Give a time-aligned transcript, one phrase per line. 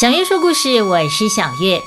[0.00, 1.82] 小月说故事，我是小月。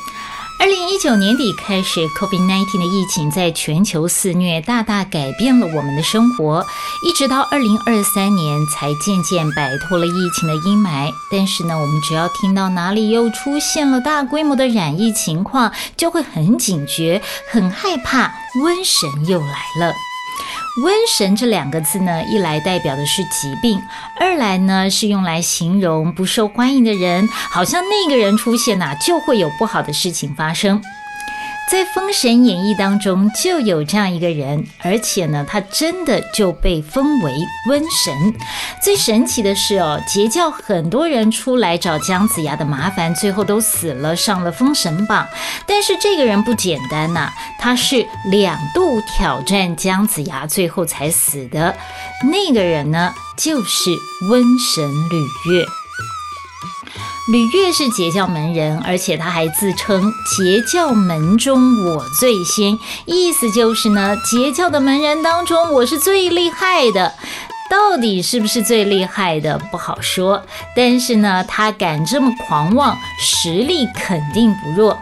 [0.59, 6.65] 二零一九年底开始，COVID-19 的疫情在全球肆虐，大大改变了我们的生活。
[7.07, 11.09] 一直到二零二三年，才渐渐摆脱了疫情的阴霾。
[11.31, 19.93] 但是呢，我们只要听到哪里又出现了大规模的染疫情况，就会很警觉，很害怕，瘟神又来了。
[20.77, 23.81] 瘟神这两个字呢，一来代表的是疾病，
[24.17, 30.81] 二来呢是用来形容不受欢迎的人，好像那个人出现呐，就会有不好的事情发生。
[31.71, 37.31] 在《封神演义》当中就有这样一个人，而且呢，他真的就被封为
[37.65, 38.13] 瘟神。
[38.81, 45.25] 最神奇的是哦，截教很多人出来找姜子牙的麻烦，最后都死了，上了封神榜。
[45.65, 51.73] 但是这个人不简单呐，他是两度挑战姜子牙，最后才死的。
[52.29, 53.89] 那个人呢，就是
[54.29, 54.43] 瘟
[54.75, 55.65] 神吕岳。
[57.27, 67.13] 吕越是截教门人，而且他还自称截教门中我最先，意思就是呢，截教的门人当中我是最厉害的。
[67.69, 70.43] 到底是不是最厉害的不好说，
[70.75, 74.97] 但是呢，他敢这么狂妄，实力肯定不弱。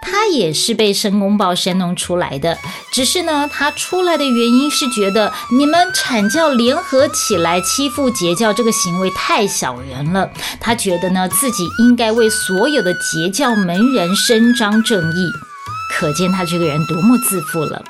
[0.00, 2.56] 他也是被申公豹煽弄出来的，
[2.92, 10.30] 只是呢，他出来的原因是觉得你们阐教联合起来欺负截教这个行为太小人了。
[10.60, 15.30] 他觉得呢，自己应该为所有的截教门人伸张正义，
[15.92, 17.82] 可见他这个人多么自负了。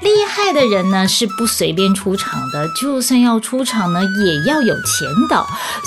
[0.00, 5.46] 厉害的人呢是不随便出场的，就算要出场呢，也要有前导。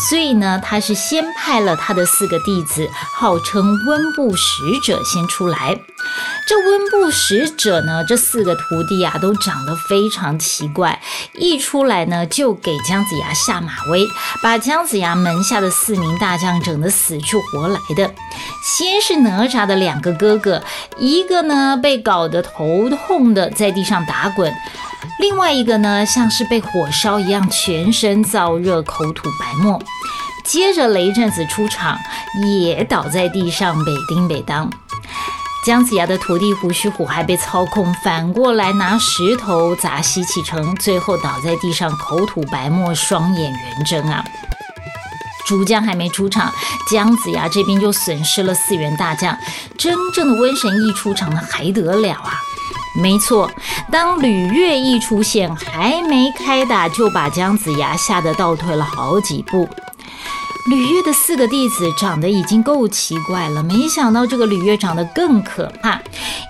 [0.09, 5.79] 所以呢，他是先派了他的四个弟子，号称温布使者先出来。
[6.45, 11.01] 这温布使者呢，这四个徒弟啊，都长得非常奇怪，
[11.35, 14.05] 一出来呢，就给姜子牙下马威，
[14.41, 18.13] 把姜子牙门下的四名大将整得死去活来的。
[18.61, 20.61] 先是哪吒的两个哥哥，
[20.97, 24.53] 一个呢被搞得头痛的在地上打滚，
[25.19, 29.81] 另外一个呢像是被火烧一样，全身燥热，口吐白沫。
[30.43, 31.97] 接着雷震子出场，
[32.45, 34.69] 也倒在地上，北叮北当。
[35.63, 44.21] 姜子牙的徒弟胡须虎还被操控，反过来拿石头砸西岐城，最后倒在地上，口吐白沫，双眼圆睁啊！
[45.47, 46.51] 主将还没出场，
[46.91, 49.37] 姜子牙这边就损失了四员大将。
[49.77, 52.33] 真正的瘟神一出场，那还得了啊？
[53.01, 53.49] 没错，
[53.89, 59.67] 当吕岳一出现，还没开打，就把姜子牙吓得倒退了好几步。
[60.69, 66.01] 吕岳的四个弟子长得已经够奇怪了，没想到这个吕岳长得更可怕，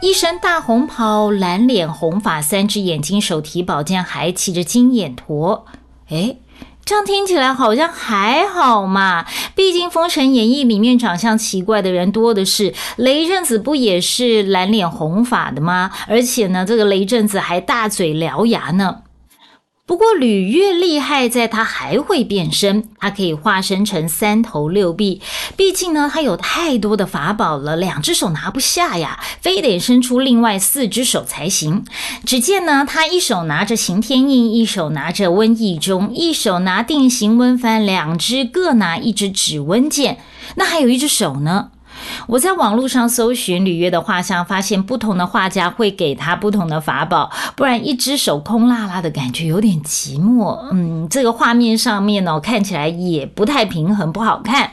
[0.04, 5.66] 一身大红袍，蓝脸红发，三只眼睛，手提宝剑，还骑着金眼驼。
[6.10, 6.38] 哎，
[6.86, 9.26] 这样听起来好像还好嘛，
[9.56, 15.90] 毕竟《封神演义》里面长相奇怪的人多的是，雷震子不也是蓝脸红发的吗？
[16.08, 18.98] 而且呢，这个雷震子还大嘴獠牙呢。
[19.86, 25.22] 不过吕越厉害在他还会变身，他可以化身成三头六臂。
[25.58, 31.84] 毕竟呢，他有太多的法宝了，两只手拿不下呀，非得伸出另外四只手才行。
[32.26, 40.20] 只见呢，他一手拿着刑天印，一手拿着瘟疫钟，一手拿定刑温幡，两只各拿一支指温剑，
[40.56, 41.72] 那还有一只手呢。
[42.28, 50.60] 我在网络上搜寻吕约的画像，发现不同的画家会给他不同的法宝，不然一只手空落落的感觉有点寂寞。
[50.72, 54.72] 嗯，这个画面上面呢，看起来也不太平衡，不好看。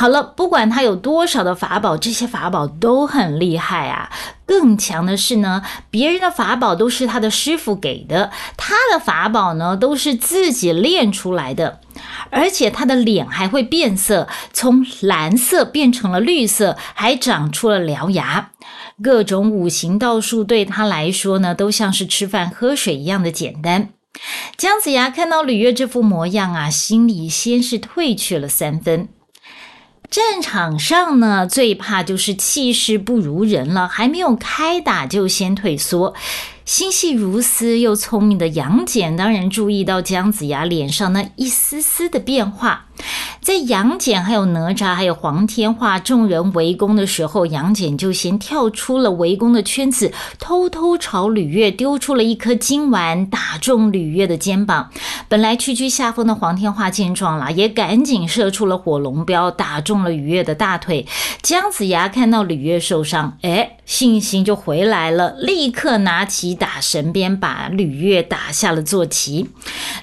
[0.00, 4.08] 好了，不管他有多少的法宝，这些法宝都很厉害啊。
[4.46, 5.60] 更强的是呢，
[5.90, 11.80] 别人的法宝都是他的师傅给的，他的法宝呢都是自己练出来的。
[12.30, 18.52] 而且他的脸还会变色，从蓝色变成了绿色，还长出了獠牙。
[19.02, 23.88] 各种五行道术对他来说呢，都像是吃饭喝水一样的简单。
[24.56, 29.08] 姜子牙看到吕岳这副模样啊，心里先是退去了三分。
[30.10, 36.14] 战场上呢，最怕就是气势不如人了，还没有开打就先退缩。
[36.68, 42.84] 心细如丝又聪明的杨戬当然注意到姜子牙脸上那一丝丝的变化。
[43.40, 54.90] 在杨戬、还有哪吒、还有黄天化众人围攻的时候，杨戬就先跳出了围攻的圈子，偷偷朝吕岳丢出了一颗金丸，打中吕岳的肩膀。
[55.28, 61.06] 本来屈居下风的黄天化见状了，也赶紧射出了火龙镖，打中了吕岳的大腿。
[61.40, 69.48] 姜子牙看到吕岳受伤，哎，信心就回来了，立刻拿起打神鞭，把吕岳打下了坐骑。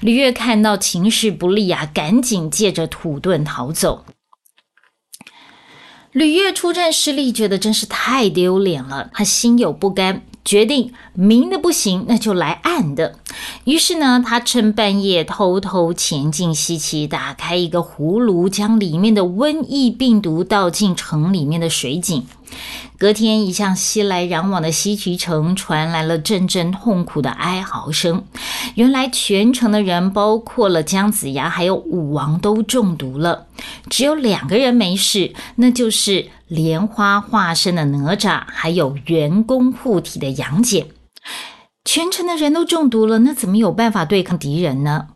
[0.00, 4.04] 吕岳看到情势不利啊，赶紧借着土遁逃走。
[6.12, 10.22] 吕岳出战失利，觉得真是太丢脸了，他心有不甘。
[10.46, 13.18] 决定明的不行，那就来暗的。
[13.64, 22.24] 于是呢，他趁半夜偷偷潜进西岐，打开一个葫芦，将里面的瘟疫病毒倒进城里面的水井。
[22.98, 28.24] 隔天，一向熙来攘往的西岐城传来了阵阵痛苦的哀嚎声。
[28.74, 33.48] 原来，全城的人，包括了姜子牙还有武王，都中毒了。
[33.90, 40.86] 只有两个人没事，那就是莲花化身的哪吒，还有元宫护体的杨戬。
[41.84, 45.08] 全城的人都中毒了，那怎么有办法对抗敌人呢？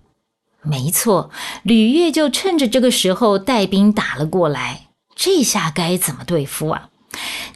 [0.62, 1.30] 没错，
[1.62, 4.88] 吕岳就趁着这个时候带兵打了过来。
[5.16, 6.89] 这下该怎么对付啊？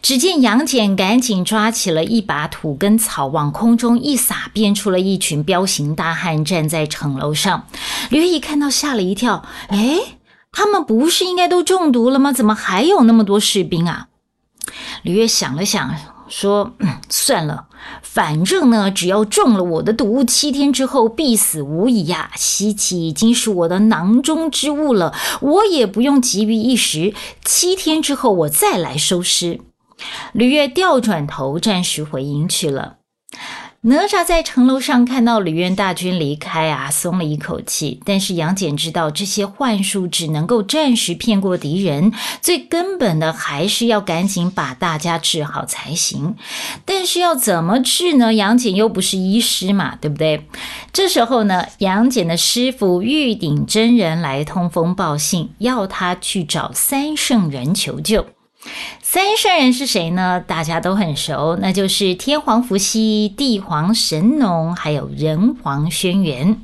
[0.03, 7.67] 只见杨戬赶紧抓起了一把土跟草，往空中一撒，变出了一群彪形大汉站在城楼上。
[8.11, 9.99] 吕月一看到，吓了一跳，哎。
[10.57, 12.33] 他们不是应该都中毒了吗？
[12.33, 14.07] 怎么还有那么多士兵啊？
[15.03, 15.93] 吕月想了想，
[16.29, 16.73] 说：“，
[17.11, 17.67] 算了，
[18.03, 22.31] 反正呢，只要中了我的毒，七天之后必死无疑呀。
[22.37, 27.15] 西岐已经是我的囊中之物了，我也不用急于一时。
[27.45, 29.61] 七天之后我再来收尸。”
[30.33, 32.97] 吕月调转头，暂时回营去了。
[33.87, 38.01] 哪吒在城楼上看到吕渊大军离开啊，松了一口气。
[38.03, 42.11] 但是杨戬知道这些幻术只能够暂时骗过敌人，
[42.41, 46.35] 最根本的还是要赶紧把大家治好才行。
[46.87, 48.33] 但是要怎么治呢？
[48.33, 50.47] 杨戬又不是医师嘛，对不对？
[50.91, 58.25] 这时候呢，杨戬的师傅玉鼎真人来通风报信，要他去找三圣人求救。
[59.03, 60.41] 三圣人是谁呢？
[60.41, 66.57] 大家都很熟，那就是天皇伏羲、地皇神农，还有人皇轩辕。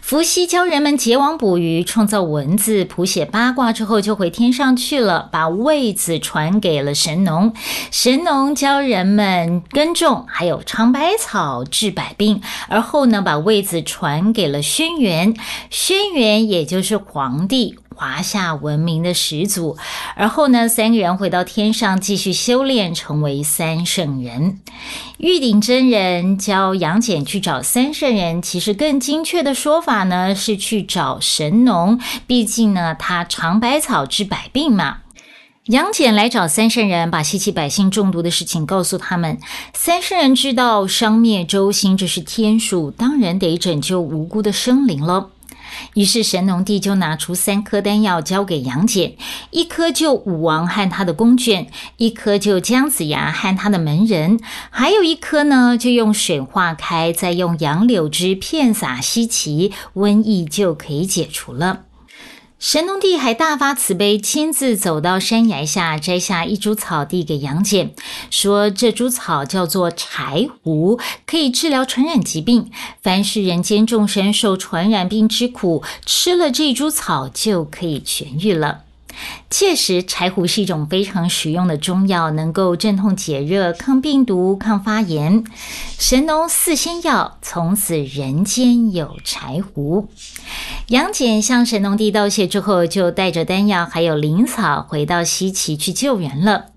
[0.00, 7.52] 伏羲教人们结网捕鱼，创造文字，谱写八卦之后就回天上去了，把位子传给了神农。
[7.90, 15.36] 神农教人们耕种，还有尝百草治百病，而后呢，把位子传给了轩辕。
[15.70, 17.76] 轩辕也就是皇帝。
[17.96, 19.78] 华夏文明的始祖，
[20.16, 24.60] 而后呢，三个人回到天上继续修炼，成为三圣人。
[25.16, 31.98] 玉鼎真人教杨戬去找三圣人，其实更精确的说法呢，是去找神农。
[32.26, 34.98] 毕竟呢，他尝百草治百病嘛。
[35.64, 39.38] 杨戬来找三圣人，把西岐百姓中毒的事情告诉他们。
[39.72, 45.30] 三圣人知道伤灭周星这是天数，当然得拯救无辜的生灵了。
[45.94, 49.16] 于是神农帝就拿出三颗丹药交给杨戬，
[49.50, 54.38] 一颗救武王和他的宫眷，一颗救姜子牙和他的门人，
[54.70, 61.85] 还有一颗呢，就用水化开，再用杨柳枝片撒西岐，瘟疫就可以解除了。
[62.58, 67.90] 神农帝还大发慈悲，亲自走到山崖下，摘下一株草递给杨戬，
[68.30, 72.70] 说：“这株草叫做柴胡，可以治疗传染疾病。
[73.02, 78.84] 凡是人间众生受传染病之苦，吃了这株草就可以痊愈了。”
[79.50, 85.44] 确实，柴胡是一种非常实用的中药，能够镇痛解热、抗病毒、抗发炎。
[85.98, 90.08] 神农四仙药，从此人间有柴胡。
[90.88, 96.75] 杨戬向神农帝道谢之后，就带着丹药还有灵草回到西岐去救援了。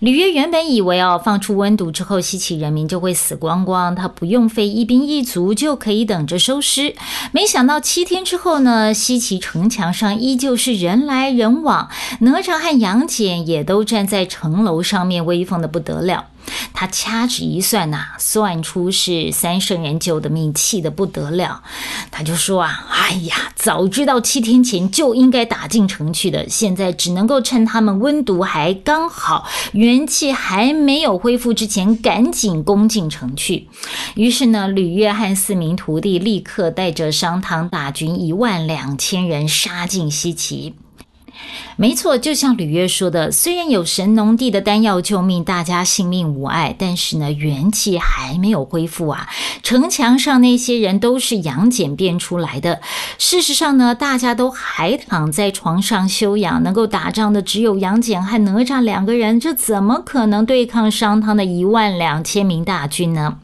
[0.00, 6.94] 里约原本以为哦，放出温毒之后，西岐人民就会死光光，他不用费一兵一卒就可以等着收尸。
[7.32, 11.88] 没想到七天之后呢，西岐城墙上依旧是人来人往，
[12.20, 16.26] 哪吒和杨戬也都站在城楼上面，威风的不得了。
[16.72, 21.62] 他掐指一算呐，算出是三圣人救的命，气得不得了。
[22.10, 33.68] 他就说啊：“哎呀，早知道七天前就应该打进城去的，现在只能够趁他们温毒还刚好，元气还没有恢复之前，赶紧攻进城去。”
[34.14, 40.74] 于是呢，吕约翰四名徒弟立刻带着商汤大军一万两千人杀进西岐。
[41.80, 49.28] 没错，就像吕约说的，虽然有神农帝的丹药救命，大家性命无碍，但是呢，元气还没有恢复啊。
[49.62, 52.80] 城墙上那些人都是杨戬变出来的。
[53.16, 63.38] 事实上呢，大家都还躺在床上休养，能够打仗的只有杨戬和哪吒两个人，这怎么可能对抗商汤的一万两千名大军呢？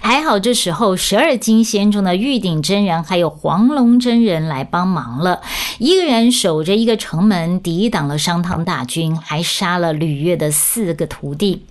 [0.00, 5.40] 还好，这时候十二金仙中的玉鼎真人还有黄龙真人来帮忙了。
[5.78, 11.62] 一个人守着一个城门，抵挡了商汤大军，还杀了吕岳的四个徒弟。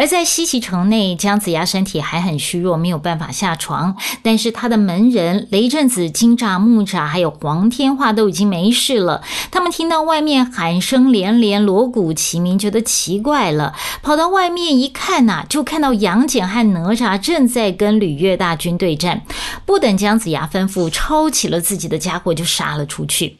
[0.00, 3.94] 而在西岐城内，姜子牙身体还很虚弱，没有办法下床。
[4.22, 9.22] 但是他的门人雷震子、金吒、木吒还有黄天化都已经没事了。
[9.50, 19.20] 他们听到外面喊声连连，锣鼓齐鸣，觉得奇怪了，跑到外面一看呐，就看到杨戬和哪吒正在跟吕岳大军对战。
[19.66, 23.36] 不等姜子牙吩咐，抄起了自己的家伙就杀了出去。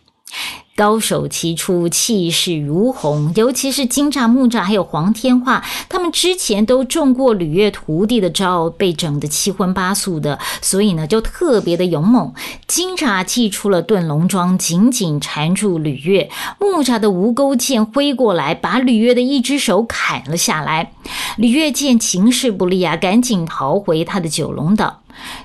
[0.76, 3.30] 高手齐出，气势如虹。
[3.36, 12.32] 尤其是金吒、木吒还有黄天化，他们之前都中过吕岳徒弟的招，被整得七荤八素的，所以呢就特别的勇猛。
[12.66, 20.92] 金吒祭出了遁龙桩，紧紧缠住吕岳；木吒的无钩剑挥过来，把吕岳的一只手砍了下来。
[21.36, 24.99] 吕岳见情势不利啊，赶紧逃回他的九龙岛。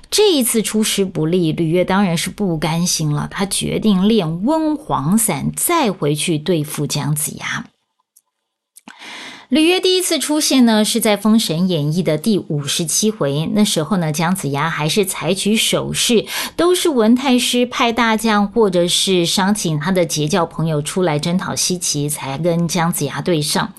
[0.10, 3.28] 这一次出师不利，吕岳当然是不甘心了。
[3.30, 7.66] 他决定练温黄散，再回去对付姜子牙。
[9.50, 13.48] 吕岳第一次出现呢，是在《封神演义》的第五十七回。
[13.54, 16.26] 那时候呢，姜子牙还是采取守势，
[16.56, 23.72] 都是文太师派大将或者是商请他的结教朋友出来征讨西岐，才跟姜子牙对上。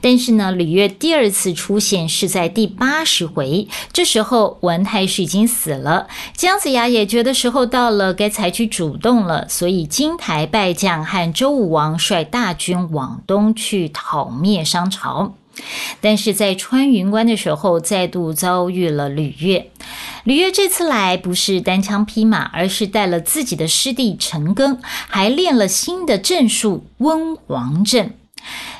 [0.00, 15.11] 但是呢，吕岳第二次出现是在第八十回，这时候文太师已经死了，姜子牙也觉得时候到了，该采取主动了，所以金台败将和周武王率大军往东去讨灭商朝。
[16.00, 19.70] 但是在穿云关的时候，再度遭遇了吕岳。
[20.24, 28.14] 吕岳这次来不是单枪匹马，而是带了自己的师弟陈庚，还练了新的阵术温黄阵。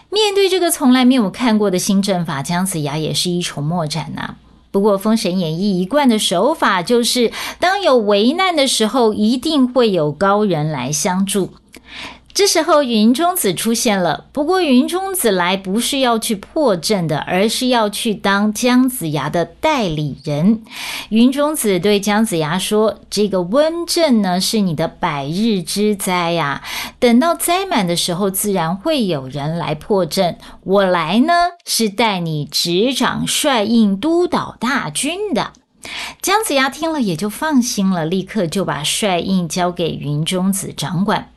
[0.09, 4.37] 面对这个从来没有看过的新阵法，姜子牙也是一筹莫展呐。
[4.71, 11.53] 不过《封神演义》一贯的手法就是，当有危难的时候，一定会有高人来相助。
[12.35, 14.25] 这时候，云中子出现了。
[14.33, 20.63] 不过，云中子来不是要去破阵的，而是要去当姜子牙的代理人。
[21.11, 26.63] 云中子对姜子牙说：“这个温阵呢，是你的百日之灾呀。
[26.99, 30.39] 等到灾满的时候，自然会有人来破阵。
[30.65, 31.33] 我来呢，
[31.67, 35.53] 是带你执掌帅印、督导大军的。”
[36.23, 41.29] 姜子牙听了也就放心了，立刻就把帅印交给云中子掌管。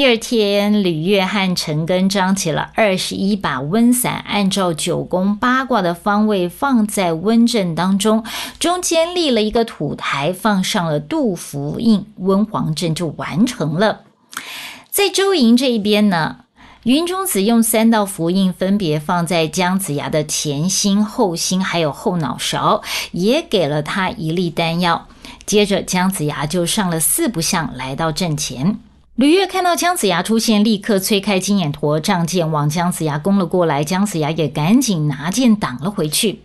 [0.00, 8.24] 第二天，吕岳和陈庚张起了二十一把温伞，按照九宫八卦的方位放在温阵当中，
[8.58, 14.00] 中间立了一个土台，放上了杜符印，温黄阵就完成了。
[14.88, 16.46] 在周营这一边呢，
[16.84, 22.80] 云中子用三道符印分别放在姜子牙的前心、后心，还有后脑勺，
[23.12, 25.08] 也给了他一粒丹药。
[25.44, 28.78] 接着，姜子牙就上了四不像，来到阵前。
[29.20, 33.84] 吕岳看到姜子牙出现，立刻催开金眼驼仗剑往姜子牙攻了过来。
[33.84, 36.40] 姜子牙也赶紧拿剑挡了回去。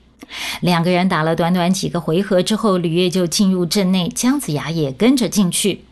[0.59, 5.85] 两个人打了短短几个回合之后，吕岳就进入阵内，姜子牙也跟着进去。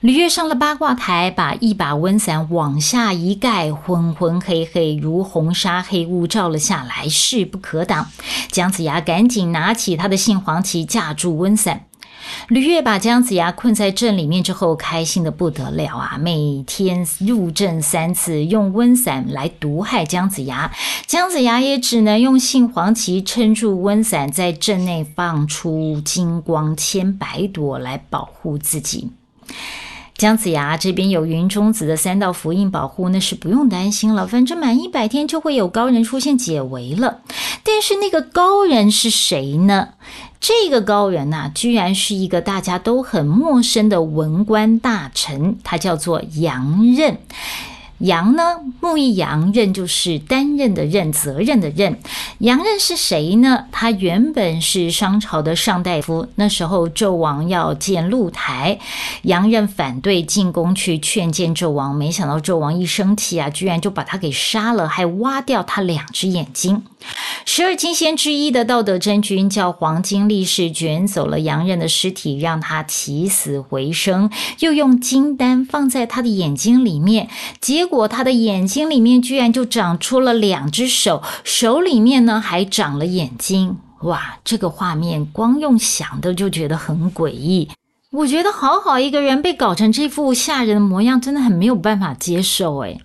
[0.00, 8.08] 吕岳上了八卦台，把一把温伞往下一盖，昏昏黑黑如红纱黑雾罩了下来，势不可挡。
[8.50, 11.84] 姜子牙赶紧拿起他的杏黄旗架住温伞。
[12.48, 16.18] 吕岳把姜子牙困在阵里面之后，开心的不得了啊！
[16.20, 20.72] 每天入阵三次，用温伞来毒害姜子牙，
[21.06, 29.10] 姜子牙也只能用杏黄旗撑住温伞，在阵内放出金光千百朵来保护自己。
[30.18, 37.22] 姜子牙这边有云中子的三道符印保护，那是不用担心了，反正满一百天就会有高人出现解围了。
[37.64, 39.88] 但是那个高人是谁呢？
[40.44, 47.18] 这个高人呐，居然是一个大家都很陌生的文官大臣，他叫做杨任。
[48.02, 52.00] 杨呢，木易杨，任就是担任的任，责任的任。
[52.38, 53.66] 杨任是谁呢？
[53.70, 56.26] 他原本是商朝的上大夫。
[56.34, 58.80] 那时候纣王要建露台，
[59.22, 66.82] 杨任反对进宫去劝谏纣王，没想到纣王一生气啊，居然就把他给杀了，还挖掉他两只眼睛。
[67.44, 74.28] 十二金仙之一的道德真君叫黄金力士卷走了杨任的尸体，让他起死回生，
[74.58, 77.28] 又用金丹放在他的眼睛里面，
[77.60, 77.91] 结。
[77.96, 83.76] 果他的眼睛里面居然就长出了两只手，手里面呢还长了眼睛。
[84.04, 87.68] 哇，这个画面光用想的就觉得很诡异。
[88.10, 92.78] 我觉得好好一个人被搞成这副吓人的模样，真的很没有办法接受。
[92.78, 93.00] 诶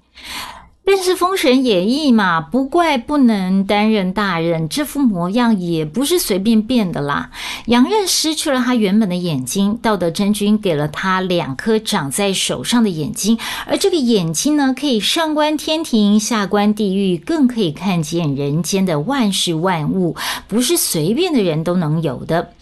[0.90, 7.30] 但是《封神演义》嘛，不怪不能担任大任，这副模样也不是随便变的啦。
[7.66, 20.16] 杨任失去了他原本的眼睛，道德真君给了他两颗长在手上的眼睛，而这个眼睛呢，可以上观天庭，下观地狱，更可以看见人间的万事万物，
[20.48, 22.54] 不是随便的人都能有的。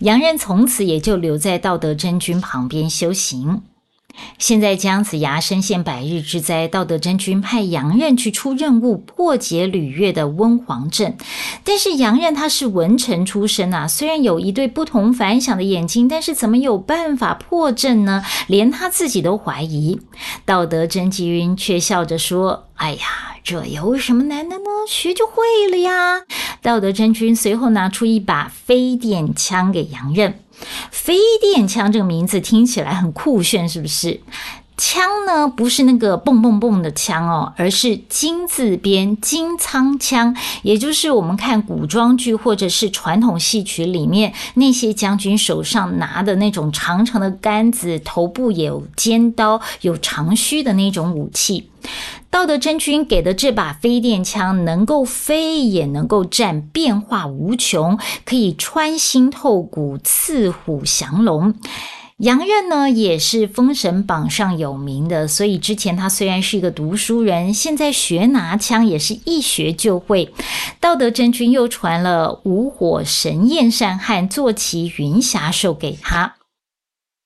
[0.00, 3.62] 杨任从此也就留在道德真君旁边修行。
[4.38, 11.16] 现在姜子牙身陷百日之灾，道德真君派杨任去出任务，破解吕钺的温黄阵。
[11.62, 18.24] 但是杨任他是文臣出身啊，虽然有一对不同凡响的眼睛，但是怎么有办法破阵呢？
[18.46, 20.00] 连他自己都怀疑。
[20.44, 24.64] 道德真君却笑着说：“哎呀，这有什么难的呢？
[24.88, 25.34] 学就会
[25.70, 26.22] 了呀。”
[26.62, 30.40] 道德真君随后拿出一把飞电枪给杨任。
[30.90, 34.20] 飞电枪这个名字听起来很酷炫，是不是？
[34.82, 51.68] 枪呢，不是那个蹦蹦蹦的枪哦，而是金字边金仓枪，也就是我们看古装剧或者是传统戏曲里面那些将军手上拿的那种长长的杆子，头部有尖刀、有长须的那种武器。
[52.30, 61.52] 道德真君给的这把飞电枪能够飞，也能够战，变化无穷，可以穿心透骨，刺虎降龙。
[62.20, 70.30] 杨任呢，也是封神榜上有名的，所以之前他虽然是一个读书人，现在学拿枪也是一学就会。
[70.80, 76.34] 道德真君又传了五火神焰扇和坐骑云霞兽给他。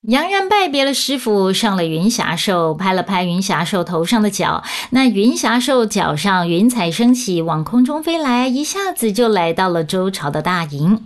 [0.02, 11.00] 杨任拜别了师傅，上了云霞兽，拍了拍云霞兽头上的角，那云霞兽脚上云彩升起，往空中飞来，一下子就来到了周朝的大营。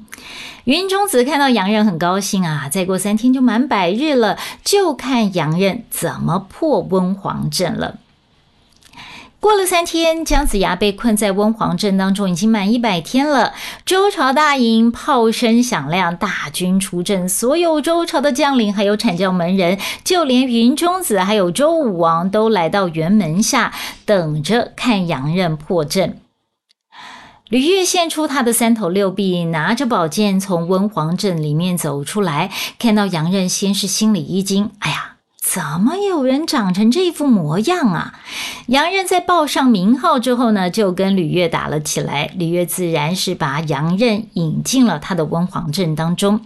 [0.65, 7.97] 云中子看到杨任很高兴啊，再过三天就满百日了，就看杨任怎么破温黄阵了。
[9.41, 13.55] 过了三天，姜子牙被困在温黄阵当中，已经满一百天了。
[13.87, 23.73] 周朝大营炮声响亮，大军出阵，所有周朝的将领，还有阐教门人，就连云中子还有周武王，都来到辕门下，
[24.05, 26.19] 等着看杨任破阵。
[27.49, 38.21] 吕月献出他的三头六臂，拿着宝剑从温皇阵里面走出来，看到杨任，先是心里一惊：“哎呀，怎么有人长成这副模样啊？”
[38.69, 42.31] 杨任在报上名号之后呢，就跟吕月打了起来。
[42.37, 46.43] 吕月自然是把杨任引进了他的温皇阵当中。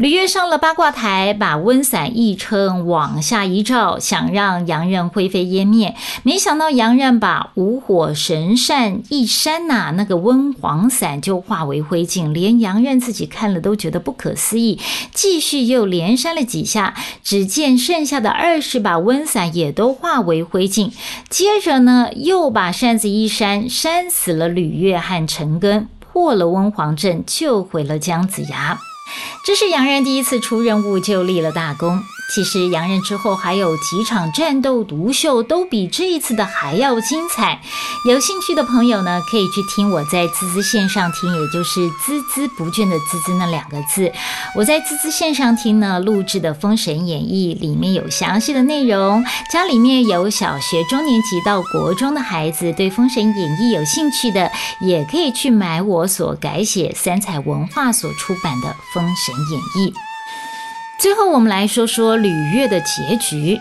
[0.00, 5.94] 吕钺上了八卦台，把温伞一撑，往下一照，想让杨任灰飞烟灭。
[6.22, 12.32] 没想到杨任把五火神扇一扇呐，那个温黄伞就化为灰烬。
[12.32, 14.80] 连杨任自己看了都觉得不可思议。
[15.12, 20.90] 继续又连扇了几下，只见剩下的二十把温伞也都化为灰烬。
[21.28, 28.80] 接着呢，又把扇子一扇，扇死了吕钺和陈根，破了温黄阵，救回了姜子牙。
[29.42, 32.04] 这是洋人第一次出任务就立了大功。
[32.32, 37.60] 其实杨任之后还有几场战斗独秀，都比这一次的还要精彩。
[38.06, 44.12] 有兴趣的朋友呢，可以去听我在滋滋线上听，也就是孜孜不倦的滋滋那两个字。
[44.54, 49.24] 我在滋滋线上听呢录制的《封神演义》里面有详细的内容。
[49.52, 59.90] 家里面有小学中年级到国中的孩子，对《封神演义》有兴趣的，也可以去买我所改写三彩文化所出版的《封神演义》。
[61.00, 63.58] 最后，我们来说说吕月的结局。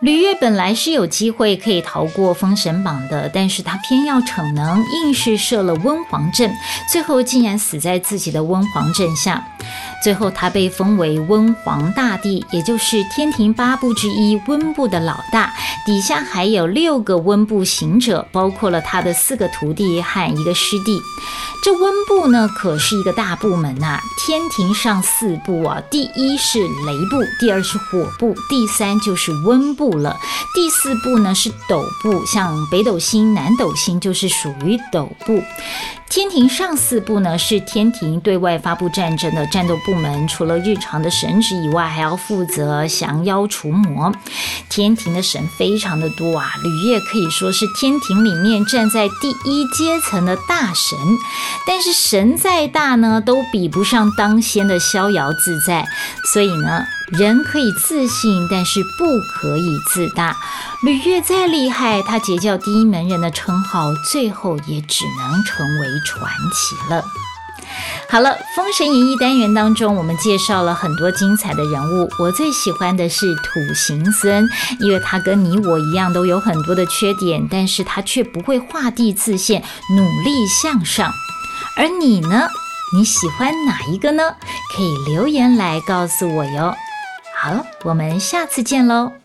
[0.00, 6.50] 吕月本来是有机会可以逃过封神榜的，但是他偏要逞能，硬是设了温皇阵，
[6.90, 9.46] 最后竟然死在自己的温皇阵下。
[10.02, 15.52] 最后，他被封为温黄大帝，也就是天庭八部之一温部的老大，
[15.86, 21.00] 底下还有六个温部行者，包括了他的四个徒弟和一个师弟。
[21.62, 24.00] 这温部呢，可是一个大部门呐。
[24.18, 30.16] 天庭上四部啊，第一是雷部，第二是火部，第三就是温部了。
[30.54, 35.42] 第四部呢是斗部，像北斗星、南斗星就是属于斗部。
[36.14, 44.12] 天庭上四部呢，是天庭对外发布战争的战斗部门，除了日常的神职以外，还要负责降妖除魔。
[44.68, 50.98] 天庭的神非常的多啊，吕钺可以说是天庭里面站在第一阶层的大神。
[51.66, 55.86] 但是神再大呢，都比不上当先的逍遥自在。
[56.34, 56.84] 所以呢。
[57.18, 60.36] 人可以自信，但是不可以自大。
[60.82, 67.04] 吕钺再厉害，他结教第一门人的称号，最后也只能成为传奇了。
[68.08, 72.10] 好了，《封神演义》单元当中，我们介绍了很多精彩的人物。
[72.18, 74.46] 我最喜欢的是土行孙，
[74.80, 79.62] 因为他跟你我一样，都有很多的缺点，但是他却不会画地自限，
[79.96, 81.10] 努力向上。
[81.76, 82.48] 而你呢？
[82.94, 84.34] 你喜欢哪一个呢？
[84.76, 86.74] 可以留言来告诉我哟。
[87.42, 89.21] 好了，我们下次见喽。